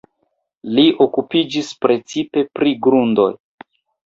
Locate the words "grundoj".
2.89-3.29